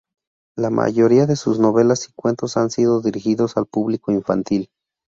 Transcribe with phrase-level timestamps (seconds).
[0.57, 4.71] La mayoría de sus novelas y cuentos han sido dirigidos al público infantil.